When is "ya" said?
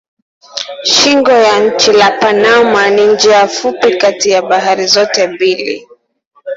1.31-1.59, 4.29-4.41